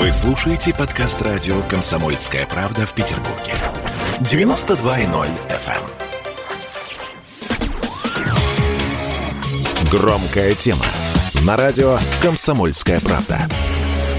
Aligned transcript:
Вы 0.00 0.10
слушаете 0.12 0.72
подкаст 0.72 1.20
радио 1.20 1.60
«Комсомольская 1.68 2.46
правда» 2.46 2.86
в 2.86 2.94
Петербурге. 2.94 3.52
92.0 4.20 5.28
FM. 5.50 5.74
эм. 8.16 8.30
Громкая 9.90 10.54
тема. 10.54 10.86
На 11.44 11.58
радио 11.58 11.98
«Комсомольская 12.22 12.98
правда». 13.00 13.40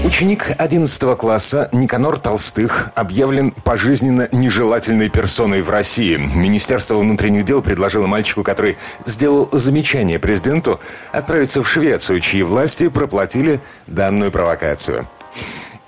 Ученик 0.04 0.52
11 0.56 1.18
класса 1.18 1.68
Никанор 1.72 2.16
Толстых 2.16 2.92
объявлен 2.94 3.50
пожизненно 3.50 4.28
нежелательной 4.30 5.08
персоной 5.08 5.62
в 5.62 5.70
России. 5.70 6.16
Министерство 6.16 6.94
внутренних 6.94 7.44
дел 7.44 7.60
предложило 7.60 8.06
мальчику, 8.06 8.44
который 8.44 8.78
сделал 9.04 9.48
замечание 9.50 10.20
президенту, 10.20 10.78
отправиться 11.10 11.60
в 11.60 11.68
Швецию, 11.68 12.20
чьи 12.20 12.44
власти 12.44 12.86
проплатили 12.88 13.58
данную 13.88 14.30
провокацию. 14.30 15.08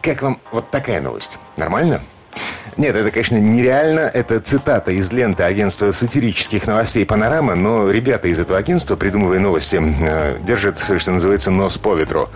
Как 0.05 0.21
вам 0.21 0.39
вот 0.53 0.69
такая 0.71 1.01
новость? 1.01 1.39
Нормально? 1.57 2.03
Нет, 2.77 2.95
это, 2.95 3.11
конечно, 3.11 3.39
нереально. 3.39 4.01
Это 4.01 4.39
цитата 4.39 4.93
из 4.93 5.11
ленты 5.11 5.45
агентства 5.45 5.93
сатирических 5.93 6.67
новостей 6.67 7.07
«Панорама», 7.07 7.55
но 7.55 7.91
ребята 7.91 8.29
из 8.29 8.39
этого 8.39 8.59
агентства, 8.59 8.97
придумывая 8.97 9.39
новости, 9.39 9.81
э, 9.81 10.37
держат, 10.43 10.79
что 10.79 11.11
называется, 11.11 11.51
нос 11.51 11.79
по 11.79 11.95
ветру. 11.95 12.29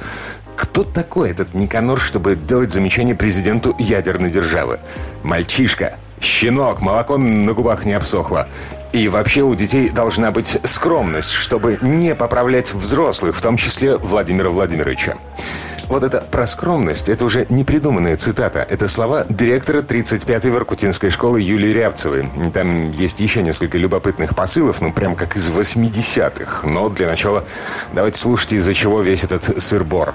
Кто 0.57 0.83
такой 0.83 1.31
этот 1.31 1.53
Никанор, 1.53 2.01
чтобы 2.01 2.37
делать 2.37 2.73
замечание 2.73 3.15
президенту 3.15 3.77
ядерной 3.79 4.31
державы? 4.31 4.81
Мальчишка, 5.23 5.99
щенок, 6.23 6.81
молоко 6.81 7.19
на 7.19 7.53
губах 7.53 7.85
не 7.85 7.93
обсохло. 7.93 8.49
И 8.95 9.09
вообще 9.09 9.43
у 9.43 9.55
детей 9.55 9.91
должна 9.91 10.31
быть 10.31 10.57
скромность, 10.65 11.33
чтобы 11.33 11.77
не 11.83 12.15
поправлять 12.15 12.73
взрослых, 12.73 13.37
в 13.37 13.43
том 13.43 13.59
числе 13.59 13.99
Владимира 13.99 14.49
Владимировича. 14.49 15.17
Вот 15.89 16.03
это 16.03 16.21
про 16.21 16.47
скромность, 16.47 17.09
это 17.09 17.25
уже 17.25 17.47
не 17.49 17.65
придуманная 17.65 18.19
цитата. 18.19 18.59
Это 18.69 18.89
слова 18.89 19.25
директора 19.31 19.81
35-й 19.81 20.51
Воркутинской 20.51 21.09
школы 21.09 21.41
Юлии 21.41 21.73
Рябцевой. 21.73 22.29
Там 22.53 22.93
есть 22.93 23.21
еще 23.21 23.43
несколько 23.43 23.79
любопытных 23.79 24.35
посылов, 24.37 24.83
ну 24.83 24.93
прям 24.93 25.17
как 25.17 25.37
из 25.37 25.49
80-х. 25.49 26.69
Но 26.69 26.91
для 26.91 27.07
начала 27.07 27.45
давайте 27.95 28.21
слушайте, 28.21 28.57
из-за 28.57 28.75
чего 28.75 29.01
весь 29.01 29.25
этот 29.25 29.63
сыр-бор. 29.63 30.15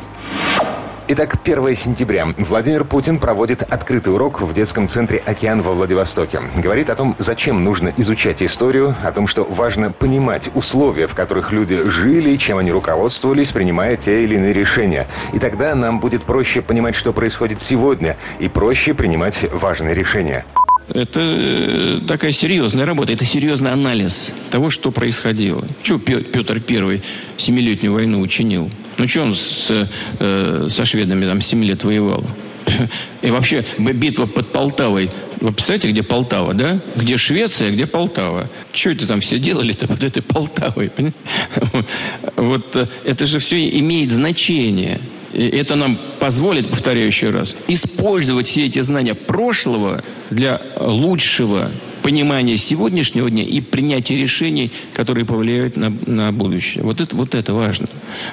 Итак, 1.16 1.36
1 1.44 1.75
сентября. 1.75 2.30
Владимир 2.39 2.86
Путин 2.86 3.19
проводит 3.19 3.61
открытый 3.61 4.11
урок 4.11 4.42
в 4.42 4.52
детском 4.52 4.88
центре 4.88 5.22
«Океан» 5.23 5.61
во 5.61 5.73
Владивостоке. 5.73 6.42
Говорит 6.58 6.89
о 6.89 6.95
том, 6.95 7.16
зачем 7.20 7.64
нужно 7.64 7.94
изучать 7.97 8.42
историю, 8.42 8.95
о 9.03 9.11
том, 9.11 9.28
что 9.28 9.44
важно 9.44 9.92
понимать 9.92 10.50
условия, 10.55 11.05
в 11.05 11.14
которых 11.14 11.52
люди 11.52 11.78
жили, 11.88 12.36
чем 12.38 12.58
они 12.58 12.72
руководствовались, 12.72 13.52
принимая 13.52 13.95
те 13.95 14.23
или 14.23 14.33
иные 14.33 14.53
решения. 14.53 15.05
И 15.33 15.38
тогда 15.38 15.75
нам 15.75 16.00
будет 16.00 16.23
проще 16.23 16.64
понимать, 16.64 16.95
что 16.95 17.14
происходит 17.14 17.61
сегодня, 17.61 18.17
и 18.39 18.48
проще 18.48 18.95
принимать 18.95 19.45
важные 19.53 19.94
решения. 19.94 20.44
Это 20.89 21.20
э, 21.22 22.00
такая 22.08 22.31
серьезная 22.31 22.86
работа, 22.86 23.14
это 23.14 23.26
серьезный 23.26 23.72
анализ 23.72 24.31
того, 24.52 24.70
что 24.70 24.92
происходило. 24.92 25.66
Чего 25.81 25.98
Петр 26.00 26.62
I 26.67 27.02
Семилетнюю 27.38 27.94
войну 27.94 28.20
учинил? 28.20 28.70
Ну, 28.98 29.08
что 29.08 29.22
он 29.22 29.36
с, 29.36 29.88
э, 30.20 30.67
со 30.70 30.86
шведами 30.86 31.26
там 31.26 31.42
7 31.42 31.64
лет 31.64 31.84
воевал? 31.84 32.26
И 33.22 33.30
вообще 33.30 33.66
битва 33.78 34.26
под 34.26 34.52
Полтавой. 34.52 35.09
Вы 35.39 35.52
представляете, 35.52 35.89
где 35.92 36.04
Полтава, 36.04 36.54
да? 36.54 36.78
Где 36.95 37.17
Швеция, 37.17 37.72
где 37.72 37.86
Полтава? 37.86 38.50
Что 38.72 38.92
это 38.92 39.08
там 39.08 39.22
все 39.22 39.39
делали-то 39.39 39.88
под 39.88 40.04
этой 40.04 40.22
Полтавой? 40.22 40.92
Вот 42.36 42.76
э, 42.76 42.88
это 43.06 43.26
же 43.26 43.39
все 43.39 43.70
имеет 43.80 44.11
значение. 44.11 45.00
И 45.34 45.48
это 45.48 45.76
нам 45.76 46.00
позволит, 46.20 46.70
повторяю 46.70 47.08
еще 47.08 47.31
раз, 47.31 47.56
использовать 47.67 48.48
все 48.48 48.66
эти 48.66 48.80
знания 48.80 49.16
прошлого 49.16 50.03
для 50.30 50.62
лучшего 50.80 51.72
понимания 52.03 52.58
сегодняшнего 52.58 53.30
дня 53.30 53.44
и 53.44 53.61
принятия 53.61 54.16
решений, 54.16 54.72
которые 54.93 55.26
повлияют 55.26 55.76
на, 55.76 55.89
на 56.05 56.32
будущее. 56.32 56.83
Вот 56.83 57.02
это, 57.02 57.16
вот 57.16 57.33
это 57.33 57.54
важно. 57.54 57.88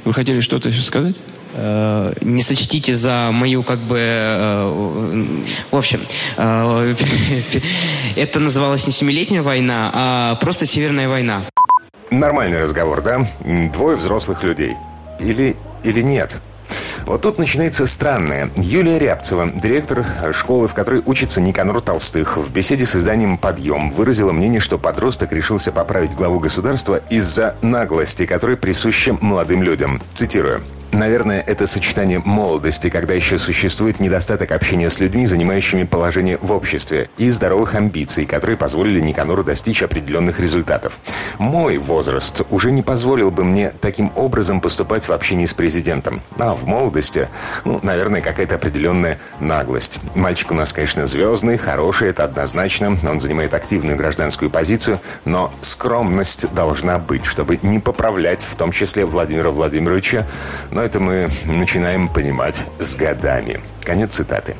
Вы 0.05 0.13
хотели 0.13 0.41
что-то 0.41 0.69
еще 0.69 0.83
сказать? 0.83 1.17
Э, 1.55 2.13
не 2.21 2.43
сочтите 2.43 2.95
за 2.95 3.31
мою 3.33 3.63
как 3.63 3.79
бы... 3.81 3.99
Э, 3.99 5.27
в 5.71 5.77
общем, 5.77 6.03
э, 6.37 6.95
это 8.17 8.41
называлось 8.41 8.87
не 8.87 8.93
семилетняя 8.93 9.43
война, 9.43 9.91
а 9.95 10.35
просто 10.37 10.67
Северная 10.67 11.09
война. 11.09 11.43
Нормальный 12.11 12.61
разговор, 12.61 13.03
да? 13.03 13.27
Двое 13.73 13.97
взрослых 13.97 14.43
людей. 14.43 14.75
Или, 15.21 15.57
или 15.85 16.03
нет? 16.03 16.41
Вот 17.11 17.23
тут 17.23 17.39
начинается 17.39 17.89
странное. 17.89 18.51
Юлия 18.55 18.97
Рябцева, 18.97 19.51
директор 19.53 20.07
школы, 20.31 20.69
в 20.69 20.75
которой 20.75 21.03
учится 21.05 21.41
Никанор 21.41 21.81
Толстых, 21.81 22.37
в 22.37 22.53
беседе 22.53 22.87
с 22.87 22.95
изданием 22.95 23.37
«Подъем» 23.37 23.91
выразила 23.91 24.31
мнение, 24.31 24.61
что 24.61 24.79
подросток 24.79 25.33
решился 25.33 25.73
поправить 25.73 26.15
главу 26.15 26.39
государства 26.39 27.01
из-за 27.11 27.57
наглости, 27.63 28.27
которая 28.27 28.57
присуща 28.57 29.19
молодым 29.21 29.65
людям. 29.65 30.01
Цитирую. 30.15 30.61
Наверное, 30.93 31.41
это 31.41 31.69
сочетание 31.69 32.21
молодости, 32.25 32.91
когда 32.91 33.15
еще 33.15 33.39
существует 33.39 34.01
недостаток 34.01 34.51
общения 34.51 34.91
с 34.91 34.99
людьми, 34.99 35.25
занимающими 35.25 35.85
положение 35.85 36.37
в 36.41 36.51
обществе, 36.51 37.09
и 37.17 37.31
здоровых 37.31 37.77
амбиций, 37.77 38.27
которые 38.27 38.57
позволили 38.57 39.01
Никанору 39.01 39.45
достичь 39.45 39.83
определенных 39.83 40.41
результатов. 40.41 40.99
Мой 41.39 41.79
возраст 41.79 42.43
уже 42.51 42.73
не 42.73 42.83
позволил 42.83 43.31
бы 43.31 43.45
мне 43.45 43.73
таким 43.81 44.11
образом 44.17 44.61
поступать 44.61 45.07
в 45.07 45.13
общении 45.13 45.47
с 45.47 45.55
президентом. 45.55 46.23
А 46.39 46.55
в 46.55 46.67
молодости, 46.67 47.29
ну, 47.65 47.79
наверное, 47.85 48.21
какая-то 48.21 48.57
определенная 48.57 49.19
наглость. 49.39 50.01
Мальчик 50.17 50.51
у 50.51 50.55
нас, 50.55 50.73
конечно, 50.73 51.07
звездный, 51.07 51.57
хороший, 51.57 52.09
это 52.09 52.25
однозначно. 52.25 52.97
Он 53.09 53.21
занимает 53.21 53.55
активную 53.55 53.97
гражданскую 53.97 54.51
позицию, 54.51 55.01
но 55.25 55.53
скромность 55.61 56.53
должна 56.53 56.99
быть, 56.99 57.25
чтобы 57.27 57.61
не 57.63 57.79
поправлять, 57.79 58.43
в 58.43 58.57
том 58.57 58.73
числе 58.73 59.05
Владимира 59.05 59.51
Владимировича, 59.51 60.27
но 60.81 60.87
это 60.87 60.99
мы 60.99 61.29
начинаем 61.45 62.09
понимать 62.09 62.65
с 62.79 62.95
годами. 62.95 63.61
Конец 63.83 64.15
цитаты. 64.15 64.55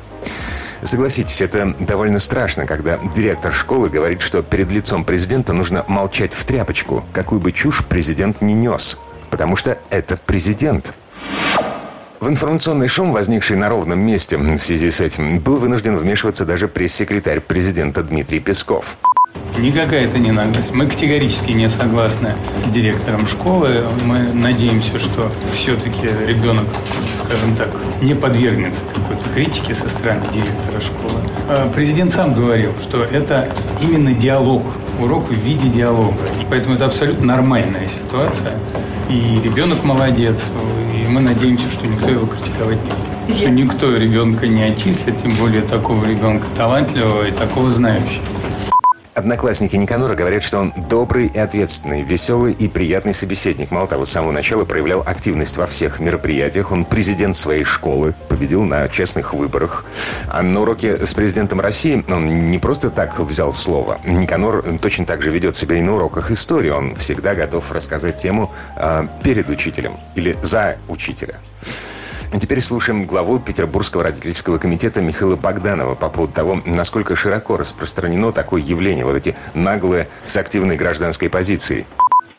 Согласитесь, 0.83 1.41
это 1.41 1.73
довольно 1.79 2.19
страшно, 2.19 2.67
когда 2.67 2.99
директор 3.15 3.51
школы 3.51 3.89
говорит, 3.89 4.21
что 4.21 4.43
перед 4.43 4.69
лицом 4.69 5.03
президента 5.03 5.51
нужно 5.51 5.83
молчать 5.87 6.35
в 6.35 6.45
тряпочку, 6.45 7.03
какую 7.11 7.41
бы 7.41 7.51
чушь 7.51 7.83
президент 7.83 8.39
не 8.39 8.53
нес. 8.53 8.99
Потому 9.31 9.55
что 9.55 9.79
это 9.89 10.19
президент. 10.23 10.93
В 12.19 12.27
информационный 12.27 12.87
шум, 12.87 13.13
возникший 13.13 13.57
на 13.57 13.69
ровном 13.69 13.99
месте 13.99 14.37
в 14.37 14.59
связи 14.59 14.91
с 14.91 15.01
этим, 15.01 15.39
был 15.39 15.55
вынужден 15.55 15.97
вмешиваться 15.97 16.45
даже 16.45 16.67
пресс-секретарь 16.67 17.39
президента 17.39 18.03
Дмитрий 18.03 18.39
Песков. 18.39 18.95
Никакая 19.59 20.05
это 20.05 20.17
не 20.17 20.31
наглость. 20.31 20.73
Мы 20.73 20.87
категорически 20.87 21.51
не 21.51 21.69
согласны 21.69 22.33
с 22.65 22.69
директором 22.69 23.27
школы. 23.27 23.83
Мы 24.05 24.33
надеемся, 24.33 24.97
что 24.97 25.31
все-таки 25.53 26.07
ребенок, 26.25 26.65
скажем 27.23 27.55
так, 27.55 27.69
не 28.01 28.13
подвергнется 28.15 28.81
какой-то 28.95 29.29
критике 29.33 29.73
со 29.73 29.87
стороны 29.87 30.23
директора 30.33 30.81
школы. 30.81 31.19
А 31.49 31.69
президент 31.75 32.11
сам 32.13 32.33
говорил, 32.33 32.71
что 32.81 33.03
это 33.03 33.49
именно 33.81 34.13
диалог, 34.13 34.63
урок 34.99 35.29
в 35.29 35.45
виде 35.45 35.67
диалога. 35.67 36.23
И 36.41 36.45
поэтому 36.49 36.75
это 36.75 36.85
абсолютно 36.85 37.27
нормальная 37.27 37.87
ситуация. 37.87 38.53
И 39.09 39.41
ребенок 39.43 39.83
молодец, 39.83 40.39
и 40.95 41.07
мы 41.07 41.21
надеемся, 41.21 41.69
что 41.69 41.85
никто 41.85 42.09
его 42.09 42.25
критиковать 42.25 42.79
не 42.83 42.89
будет. 42.89 43.37
Что 43.37 43.49
никто 43.49 43.95
ребенка 43.95 44.47
не 44.47 44.63
отчислит, 44.63 45.21
тем 45.21 45.31
более 45.35 45.61
такого 45.61 46.03
ребенка 46.05 46.47
талантливого 46.55 47.27
и 47.27 47.31
такого 47.31 47.69
знающего. 47.69 48.23
Одноклассники 49.13 49.75
Никанора 49.75 50.15
говорят, 50.15 50.41
что 50.41 50.59
он 50.59 50.73
добрый 50.89 51.27
и 51.27 51.37
ответственный, 51.37 52.01
веселый 52.01 52.53
и 52.53 52.69
приятный 52.69 53.13
собеседник. 53.13 53.69
Мало 53.69 53.85
того, 53.87 54.05
с 54.05 54.11
самого 54.11 54.31
начала 54.31 54.63
проявлял 54.63 55.03
активность 55.05 55.57
во 55.57 55.67
всех 55.67 55.99
мероприятиях. 55.99 56.71
Он 56.71 56.85
президент 56.85 57.35
своей 57.35 57.65
школы, 57.65 58.13
победил 58.29 58.63
на 58.63 58.87
честных 58.87 59.33
выборах. 59.33 59.83
А 60.29 60.41
на 60.41 60.61
уроке 60.61 61.05
с 61.05 61.13
президентом 61.13 61.59
России 61.59 62.05
он 62.09 62.51
не 62.51 62.57
просто 62.57 62.89
так 62.89 63.19
взял 63.19 63.51
слово. 63.51 63.99
Никанор 64.05 64.63
точно 64.79 65.05
так 65.05 65.21
же 65.21 65.29
ведет 65.29 65.57
себя 65.57 65.75
и 65.75 65.81
на 65.81 65.95
уроках 65.95 66.31
истории. 66.31 66.69
Он 66.69 66.95
всегда 66.95 67.35
готов 67.35 67.69
рассказать 67.73 68.15
тему 68.15 68.49
э, 68.77 69.07
перед 69.23 69.49
учителем 69.49 69.97
или 70.15 70.37
за 70.41 70.77
учителя. 70.87 71.35
А 72.31 72.39
теперь 72.39 72.61
слушаем 72.61 73.05
главу 73.05 73.39
Петербургского 73.39 74.03
родительского 74.03 74.57
комитета 74.57 75.01
Михаила 75.01 75.35
Богданова 75.35 75.95
по 75.95 76.09
поводу 76.09 76.33
того, 76.33 76.61
насколько 76.65 77.15
широко 77.15 77.57
распространено 77.57 78.31
такое 78.31 78.61
явление, 78.61 79.03
вот 79.03 79.15
эти 79.15 79.35
наглые 79.53 80.07
с 80.23 80.37
активной 80.37 80.77
гражданской 80.77 81.29
позицией. 81.29 81.85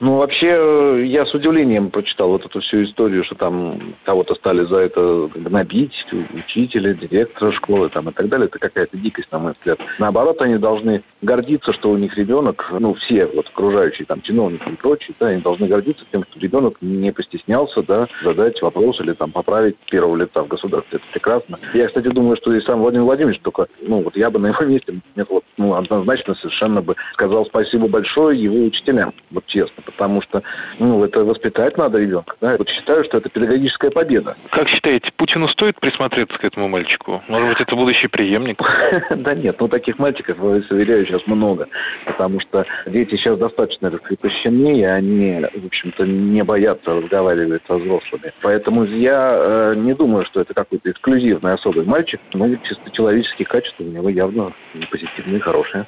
Ну, 0.03 0.17
вообще, 0.17 1.07
я 1.07 1.25
с 1.25 1.33
удивлением 1.33 1.91
прочитал 1.91 2.31
вот 2.31 2.45
эту 2.45 2.59
всю 2.59 2.83
историю, 2.83 3.23
что 3.23 3.37
там 3.37 3.95
кого-то 4.05 4.35
стали 4.35 4.65
за 4.65 4.79
это 4.79 5.31
гнобить, 5.33 5.95
учителя, 6.35 6.93
директора 6.95 7.53
школы 7.53 7.89
там 7.89 8.09
и 8.09 8.13
так 8.13 8.29
далее. 8.29 8.49
Это 8.49 8.59
какая-то 8.59 8.97
дикость, 8.97 9.31
на 9.31 9.39
мой 9.39 9.53
взгляд. 9.53 9.79
Наоборот, 10.01 10.43
они 10.43 10.59
должны 10.59 11.05
гордиться, 11.21 11.73
что 11.73 11.93
у 11.93 11.97
них 11.97 12.19
ребенок, 12.19 12.67
ну, 12.81 12.95
все 12.95 13.27
вот 13.27 13.47
окружающие 13.47 14.05
там 14.05 14.23
чиновники 14.23 14.69
и 14.69 14.75
прочие, 14.75 15.15
да, 15.21 15.29
они 15.29 15.41
должны 15.41 15.69
гордиться 15.69 16.05
тем, 16.11 16.25
что 16.29 16.41
ребенок 16.41 16.79
не 16.81 17.13
постеснялся, 17.13 17.85
да, 17.85 18.09
задать 18.25 18.61
вопрос 18.61 18.99
или 18.99 19.13
там 19.13 19.31
поправить 19.31 19.77
первого 19.89 20.17
лица 20.17 20.43
в 20.43 20.49
государстве. 20.49 20.99
Это 20.99 21.07
прекрасно. 21.13 21.61
Я, 21.75 21.87
кстати, 21.87 22.09
думаю, 22.09 22.37
что 22.39 22.53
и 22.53 22.61
сам 22.63 22.81
Владимир 22.81 23.05
Владимирович 23.05 23.41
только, 23.43 23.69
ну, 23.81 24.03
вот 24.03 24.17
я 24.17 24.31
бы 24.31 24.41
на 24.41 24.49
его 24.49 24.65
месте, 24.67 25.01
нет, 25.15 25.29
вот, 25.31 25.45
ну, 25.59 25.75
однозначно 25.75 26.35
совершенно 26.35 26.83
бы 26.83 26.97
сказал 27.13 27.47
спасибо 27.47 27.87
большое 27.87 28.43
его 28.43 28.65
учителям, 28.65 29.15
вот 29.31 29.47
честно, 29.47 29.85
потому 29.93 30.23
что, 30.23 30.43
ну, 30.79 31.05
это 31.05 31.25
воспитать 31.25 31.77
надо 31.77 31.99
ребенка, 31.99 32.37
да, 32.41 32.57
вот 32.57 32.69
считаю, 32.69 33.05
что 33.05 33.19
это 33.19 33.29
педагогическая 33.29 33.91
победа. 33.91 34.37
Как 34.51 34.69
считаете, 34.69 35.11
Путину 35.17 35.49
стоит 35.49 35.79
присмотреться 35.81 36.39
к 36.39 36.45
этому 36.45 36.69
мальчику? 36.69 37.23
Может 37.29 37.49
быть, 37.49 37.61
это 37.61 37.77
будущий 37.77 38.09
преемник? 38.09 38.59
Да 39.23 39.35
нет, 39.35 39.57
ну 39.61 39.69
таких 39.69 39.99
мальчиков, 39.99 40.41
уверяю, 40.41 41.07
сейчас 41.07 41.27
много, 41.27 41.69
потому 42.07 42.41
что 42.41 42.65
дети 42.87 43.17
сейчас 43.17 43.39
достаточно 43.39 43.91
раскрепощены, 43.91 44.81
и 44.81 44.85
они, 44.85 45.47
в 45.55 45.67
общем-то, 45.67 46.05
не 46.07 46.43
боятся 46.43 46.95
разговаривать 46.95 47.63
со 47.67 47.75
взрослыми. 47.75 48.33
Поэтому 48.43 48.85
я 48.85 49.37
э, 49.37 49.75
не 49.77 49.95
думаю, 49.95 50.25
что 50.27 50.41
это 50.41 50.55
какой-то 50.55 50.91
эксклюзивный 50.91 51.55
особый 51.55 51.85
мальчик, 51.85 52.21
но 52.35 52.49
чисто 52.57 52.91
человеческие 52.91 53.47
качества 53.47 53.85
у 53.85 53.87
него 53.87 54.09
явно 54.09 54.53
позитивные, 54.91 55.41
хорошие. 55.41 55.87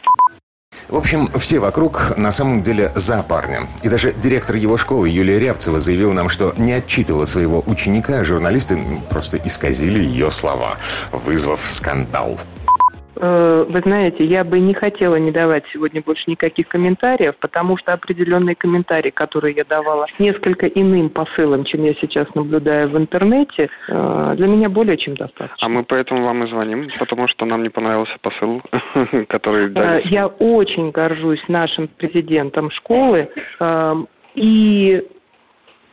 В 0.89 0.97
общем, 0.97 1.29
все 1.39 1.59
вокруг 1.59 2.17
на 2.17 2.31
самом 2.31 2.63
деле 2.63 2.93
за 2.95 3.23
парня. 3.23 3.67
И 3.83 3.89
даже 3.89 4.13
директор 4.13 4.57
его 4.57 4.77
школы 4.77 5.09
Юлия 5.09 5.39
Рябцева 5.39 5.81
заявила 5.81 6.13
нам, 6.13 6.29
что 6.29 6.55
не 6.57 6.73
отчитывала 6.73 7.27
своего 7.27 7.63
ученика, 7.67 8.21
а 8.21 8.25
журналисты 8.25 8.79
просто 9.09 9.39
исказили 9.39 9.99
ее 9.99 10.31
слова, 10.31 10.77
вызвав 11.11 11.61
скандал. 11.69 12.39
Э, 13.25 13.65
вы 13.67 13.81
знаете, 13.81 14.23
я 14.25 14.45
бы 14.45 14.61
не 14.61 14.75
хотела 14.75 15.17
не 15.17 15.31
давать 15.31 15.65
сегодня 15.73 16.03
больше 16.03 16.25
никаких 16.27 16.69
комментариев, 16.69 17.35
потому 17.41 17.79
что 17.79 17.95
определенные 17.95 18.55
комментарии, 18.55 19.11
которые 19.11 19.55
я 19.55 19.65
давала 19.65 20.07
несколько 20.19 20.67
иным 20.67 21.09
посылом, 21.09 21.65
чем 21.65 21.85
я 21.85 21.95
сейчас 21.95 22.27
наблюдаю 22.35 22.91
в 22.91 22.99
интернете, 22.99 23.71
э, 23.89 24.35
для 24.37 24.47
меня 24.47 24.69
более 24.69 24.99
чем 24.99 25.15
достаточно. 25.17 25.67
А 25.67 25.69
мы 25.71 25.85
поэтому 25.85 26.23
вам 26.23 26.45
и 26.45 26.49
звоним, 26.49 26.91
потому 26.99 27.27
что 27.29 27.47
нам 27.47 27.63
не 27.63 27.71
понравился 27.71 28.15
посыл, 28.21 28.61
который 29.29 29.71
дали. 29.71 30.03
Э, 30.03 30.09
я 30.09 30.27
очень 30.27 30.91
горжусь 30.91 31.43
нашим 31.49 31.89
президентом 31.89 32.71
школы, 32.71 33.31
и 34.35 35.03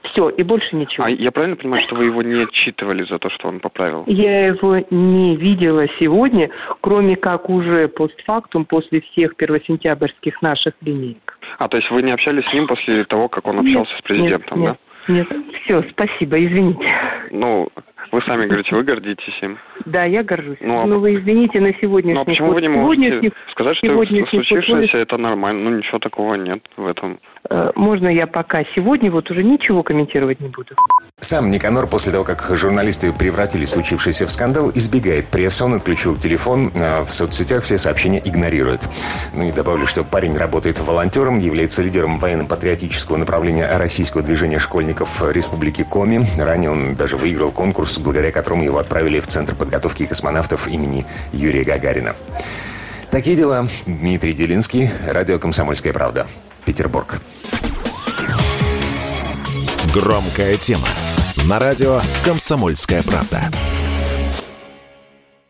все, 0.03 0.29
и 0.29 0.43
больше 0.43 0.75
ничего. 0.75 1.05
А 1.05 1.09
я 1.09 1.31
правильно 1.31 1.55
понимаю, 1.55 1.83
что 1.83 1.95
вы 1.95 2.05
его 2.05 2.21
не 2.21 2.43
отчитывали 2.43 3.03
за 3.03 3.19
то, 3.19 3.29
что 3.29 3.47
он 3.47 3.59
поправил? 3.59 4.03
Я 4.07 4.47
его 4.47 4.77
не 4.89 5.35
видела 5.35 5.87
сегодня, 5.99 6.49
кроме 6.81 7.15
как 7.15 7.49
уже 7.49 7.87
постфактум, 7.87 8.65
после 8.65 9.01
всех 9.01 9.35
первосентябрьских 9.35 10.41
наших 10.41 10.73
линеек. 10.81 11.37
А, 11.59 11.67
то 11.67 11.77
есть 11.77 11.89
вы 11.91 12.01
не 12.01 12.11
общались 12.11 12.45
с 12.45 12.53
ним 12.53 12.67
после 12.67 13.03
того, 13.05 13.29
как 13.29 13.47
он 13.47 13.59
общался 13.59 13.91
нет, 13.91 13.99
с 13.99 14.01
президентом, 14.03 14.61
нет, 14.61 14.77
да? 15.07 15.13
Нет, 15.13 15.27
все, 15.63 15.83
спасибо, 15.91 16.43
извините. 16.43 16.87
Ну, 17.31 17.69
вы 18.11 18.21
сами 18.23 18.45
говорите, 18.45 18.75
вы 18.75 18.83
гордитесь 18.83 19.37
им. 19.41 19.57
Да, 19.85 20.03
я 20.03 20.23
горжусь. 20.23 20.57
Ну, 20.61 20.81
а... 20.81 20.85
Но 20.85 20.99
вы 20.99 21.15
извините 21.15 21.61
на 21.61 21.73
сегодняшний 21.75 22.13
Ну, 22.13 22.21
а 22.21 22.25
почему 22.25 22.53
вы 22.53 22.61
не 22.61 22.67
можете 22.67 23.31
сказать, 23.51 23.77
что 23.77 24.05
случившееся 24.05 24.97
это 24.97 25.17
нормально? 25.17 25.69
Ну, 25.69 25.77
ничего 25.77 25.99
такого 25.99 26.35
нет 26.35 26.61
в 26.75 26.85
этом. 26.85 27.19
Э, 27.49 27.71
можно 27.75 28.07
я 28.07 28.27
пока 28.27 28.63
сегодня 28.75 29.11
вот 29.11 29.29
уже 29.31 29.43
ничего 29.43 29.83
комментировать 29.83 30.39
не 30.39 30.49
буду? 30.49 30.75
Сам 31.19 31.51
Никанор 31.51 31.87
после 31.87 32.11
того, 32.11 32.23
как 32.23 32.49
журналисты 32.55 33.11
превратили 33.13 33.65
случившееся 33.65 34.27
в 34.27 34.31
скандал, 34.31 34.71
избегает 34.73 35.27
прессы. 35.27 35.63
Он 35.63 35.73
отключил 35.73 36.15
телефон, 36.15 36.71
а 36.75 37.03
в 37.03 37.13
соцсетях 37.13 37.63
все 37.63 37.77
сообщения 37.77 38.21
игнорирует. 38.23 38.87
Ну 39.35 39.43
и 39.43 39.51
добавлю, 39.51 39.87
что 39.87 40.03
парень 40.03 40.37
работает 40.37 40.79
волонтером, 40.79 41.39
является 41.39 41.81
лидером 41.81 42.19
военно-патриотического 42.19 43.17
направления 43.17 43.67
российского 43.77 44.23
движения 44.23 44.59
школьников 44.59 45.21
Республики 45.31 45.83
Коми. 45.83 46.25
Ранее 46.39 46.71
он 46.71 46.95
даже 46.95 47.17
выиграл 47.17 47.51
конкурс, 47.51 47.97
благодаря 47.97 48.31
которому 48.31 48.63
его 48.63 48.77
отправили 48.77 49.19
в 49.19 49.27
Центр 49.27 49.55
подготовки 49.55 50.05
космонавтов 50.05 50.67
имени 50.67 51.05
Юрия 51.33 51.63
Гагарина. 51.63 52.15
Такие 53.09 53.35
дела. 53.35 53.67
Дмитрий 53.85 54.33
Делинский, 54.33 54.89
радио 55.05 55.37
«Комсомольская 55.37 55.91
правда». 55.91 56.27
Петербург. 56.65 57.21
Громкая 59.93 60.57
тема. 60.57 60.87
На 61.47 61.59
радио 61.59 62.01
«Комсомольская 62.23 63.03
правда». 63.03 63.49